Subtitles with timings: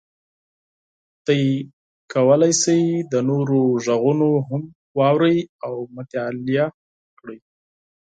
[1.25, 1.49] تاسو
[2.13, 4.61] کولی شئ د نورو غږونه هم
[4.97, 6.65] واورئ او مطالعه
[7.19, 7.39] کړئ.